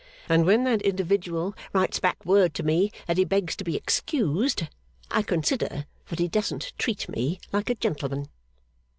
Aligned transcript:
and 0.27 0.47
when 0.47 0.63
that 0.63 0.81
individual 0.81 1.53
writes 1.73 1.99
back 1.99 2.25
word 2.25 2.55
to 2.55 2.63
me 2.63 2.89
that 3.05 3.17
he 3.19 3.23
begs 3.23 3.55
to 3.55 3.63
be 3.63 3.75
excused, 3.75 4.63
I 5.11 5.21
consider 5.21 5.85
that 6.09 6.17
he 6.17 6.27
doesn't 6.27 6.73
treat 6.79 7.07
me 7.07 7.39
like 7.53 7.69
a 7.69 7.75
gentleman. 7.75 8.25